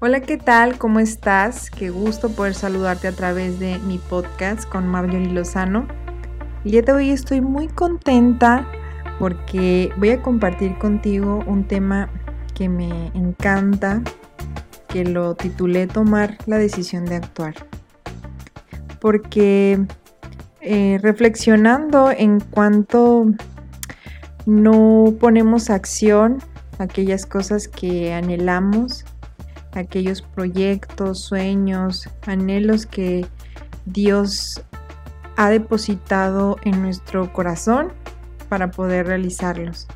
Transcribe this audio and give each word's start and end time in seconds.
Hola, 0.00 0.20
¿qué 0.20 0.36
tal? 0.36 0.76
¿Cómo 0.76 0.98
estás? 0.98 1.70
Qué 1.70 1.88
gusto 1.88 2.28
poder 2.30 2.54
saludarte 2.54 3.06
a 3.06 3.12
través 3.12 3.60
de 3.60 3.78
mi 3.78 3.98
podcast 3.98 4.68
con 4.68 4.88
Marjorie 4.88 5.30
Lozano. 5.30 5.86
El 6.64 6.72
día 6.72 6.82
de 6.82 6.92
hoy 6.92 7.10
estoy 7.10 7.40
muy 7.40 7.68
contenta 7.68 8.66
porque 9.20 9.90
voy 9.96 10.10
a 10.10 10.20
compartir 10.20 10.76
contigo 10.78 11.44
un 11.46 11.68
tema 11.68 12.10
que 12.54 12.68
me 12.68 13.06
encanta, 13.14 14.02
que 14.88 15.04
lo 15.04 15.36
titulé 15.36 15.86
Tomar 15.86 16.38
la 16.46 16.58
decisión 16.58 17.04
de 17.04 17.14
actuar. 17.14 17.54
Porque 19.00 19.86
eh, 20.60 20.98
reflexionando 21.02 22.10
en 22.10 22.40
cuanto 22.40 23.26
no 24.44 25.14
ponemos 25.20 25.70
acción 25.70 26.42
aquellas 26.78 27.26
cosas 27.26 27.68
que 27.68 28.12
anhelamos, 28.12 29.04
aquellos 29.74 30.22
proyectos, 30.22 31.20
sueños, 31.20 32.08
anhelos 32.26 32.86
que 32.86 33.26
Dios 33.86 34.62
ha 35.36 35.50
depositado 35.50 36.56
en 36.64 36.82
nuestro 36.82 37.32
corazón 37.32 37.92
para 38.48 38.70
poder 38.70 39.06
realizarlos. 39.06 39.86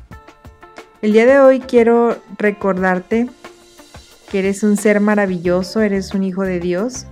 El 1.01 1.13
día 1.13 1.25
de 1.25 1.39
hoy 1.39 1.59
quiero 1.61 2.17
recordarte 2.37 3.29
que 4.29 4.39
eres 4.39 4.63
un 4.63 4.77
ser 4.77 4.99
maravilloso, 4.99 5.81
eres 5.81 6.13
un 6.13 6.23
hijo 6.23 6.43
de 6.43 6.59
Dios, 6.59 7.05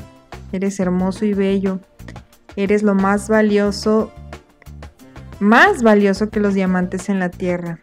eres 0.51 0.79
hermoso 0.79 1.25
y 1.25 1.33
bello, 1.33 1.79
eres 2.55 2.83
lo 2.83 2.95
más 2.95 3.29
valioso, 3.29 4.11
más 5.39 5.83
valioso 5.83 6.29
que 6.29 6.39
los 6.39 6.53
diamantes 6.53 7.09
en 7.09 7.19
la 7.19 7.29
tierra. 7.29 7.79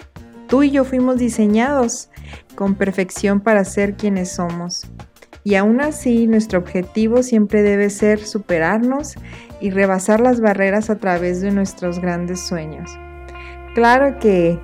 Tú 0.48 0.62
y 0.62 0.70
yo 0.70 0.84
fuimos 0.84 1.18
diseñados 1.18 2.10
con 2.54 2.74
perfección 2.74 3.40
para 3.40 3.64
ser 3.64 3.94
quienes 3.94 4.32
somos. 4.32 4.86
Y 5.42 5.56
aún 5.56 5.80
así, 5.80 6.26
nuestro 6.26 6.58
objetivo 6.58 7.22
siempre 7.22 7.62
debe 7.62 7.90
ser 7.90 8.20
superarnos 8.20 9.14
y 9.60 9.70
rebasar 9.70 10.20
las 10.20 10.40
barreras 10.40 10.88
a 10.88 10.96
través 10.96 11.40
de 11.42 11.50
nuestros 11.50 11.98
grandes 11.98 12.40
sueños. 12.40 12.90
Claro 13.74 14.18
que, 14.18 14.58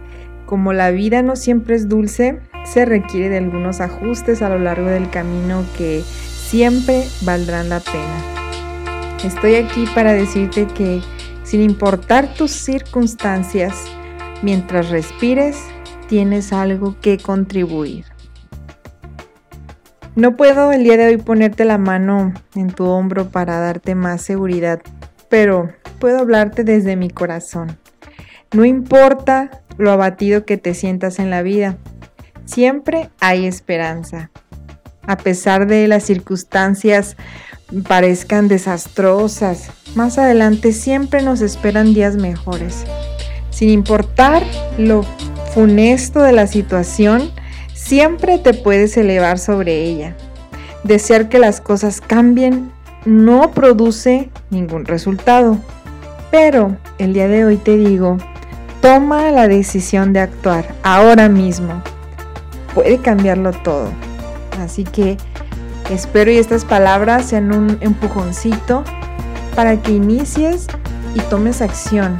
como 0.47 0.73
la 0.73 0.91
vida 0.91 1.23
no 1.23 1.37
siempre 1.37 1.77
es 1.77 1.89
dulce, 1.89 2.41
se 2.65 2.85
requiere 2.85 3.29
de 3.29 3.39
algunos 3.39 3.81
ajustes 3.81 4.43
a 4.43 4.49
lo 4.49 4.59
largo 4.59 4.89
del 4.89 5.11
camino 5.11 5.65
que 5.77 6.03
siempre 6.03 7.05
valdrán 7.23 7.69
la 7.69 7.81
pena. 7.81 9.19
Estoy 9.25 9.57
aquí 9.57 9.85
para 9.95 10.13
decirte 10.13 10.67
que, 10.67 11.01
sin 11.43 11.61
importar 11.61 12.33
tus 12.35 12.53
circunstancias, 12.53 13.75
mientras 14.43 14.89
respires, 14.89 15.59
tienes 16.11 16.53
algo 16.53 16.97
que 17.01 17.19
contribuir. 17.19 18.05
No 20.17 20.37
puedo 20.37 20.73
el 20.73 20.83
día 20.83 20.97
de 20.97 21.07
hoy 21.07 21.19
ponerte 21.19 21.65
la 21.65 21.79
mano 21.79 22.35
en 22.57 22.73
tu 22.73 22.85
hombro 22.85 23.29
para 23.29 23.61
darte 23.61 23.95
más 23.95 24.21
seguridad, 24.21 24.81
pero 25.29 25.71
puedo 26.01 26.19
hablarte 26.19 26.65
desde 26.65 26.97
mi 26.97 27.11
corazón. 27.11 27.79
No 28.53 28.65
importa 28.65 29.63
lo 29.79 29.93
abatido 29.93 30.45
que 30.45 30.57
te 30.57 30.75
sientas 30.75 31.21
en 31.21 31.31
la 31.31 31.43
vida, 31.43 31.77
siempre 32.45 33.09
hay 33.21 33.47
esperanza. 33.47 34.33
A 35.07 35.17
pesar 35.17 35.69
de 35.69 35.87
las 35.87 36.03
circunstancias 36.03 37.17
parezcan 37.87 38.49
desastrosas, 38.49 39.71
más 39.95 40.19
adelante 40.19 40.73
siempre 40.73 41.23
nos 41.23 41.41
esperan 41.41 41.95
días 41.95 42.17
mejores. 42.17 42.85
Sin 43.51 43.69
importar 43.69 44.43
lo 44.77 45.05
funesto 45.55 46.23
de 46.23 46.33
la 46.33 46.47
situación, 46.47 47.31
siempre 47.75 48.39
te 48.39 48.55
puedes 48.55 48.97
elevar 48.97 49.39
sobre 49.39 49.85
ella. 49.85 50.17
Desear 50.85 51.29
que 51.29 51.39
las 51.39 51.61
cosas 51.61 52.01
cambien 52.01 52.71
no 53.05 53.51
produce 53.53 54.31
ningún 54.51 54.85
resultado. 54.85 55.59
Pero 56.31 56.77
el 56.99 57.13
día 57.13 57.29
de 57.29 57.45
hoy 57.45 57.57
te 57.57 57.77
digo, 57.77 58.17
toma 58.81 59.31
la 59.31 59.49
decisión 59.49 60.13
de 60.13 60.21
actuar 60.21 60.67
ahora 60.83 61.29
mismo. 61.29 61.83
Puede 62.75 62.99
cambiarlo 62.99 63.53
todo. 63.53 63.89
Así 64.61 64.85
que 64.85 65.17
espero 65.91 66.31
y 66.31 66.39
estas 66.39 66.65
palabras 66.65 67.27
sean 67.27 67.53
un 67.53 67.79
empujoncito 67.81 68.85
para 69.57 69.77
que 69.83 69.93
inicies 69.93 70.67
y 71.15 71.21
tomes 71.23 71.61
acción 71.61 72.17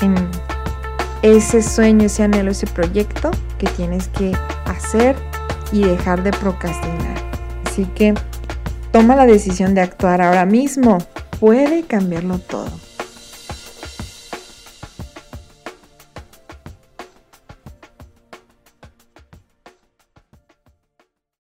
en 0.00 0.14
ese 1.24 1.62
sueño, 1.62 2.04
ese 2.04 2.22
anhelo, 2.22 2.50
ese 2.50 2.66
proyecto 2.66 3.30
que 3.58 3.66
tienes 3.66 4.08
que 4.08 4.32
hacer 4.66 5.16
y 5.72 5.82
dejar 5.82 6.22
de 6.22 6.30
procrastinar. 6.32 7.16
Así 7.64 7.86
que 7.94 8.12
toma 8.92 9.16
la 9.16 9.24
decisión 9.24 9.74
de 9.74 9.80
actuar 9.80 10.20
ahora 10.20 10.44
mismo. 10.44 10.98
Puede 11.40 11.84
cambiarlo 11.84 12.38
todo. 12.38 12.68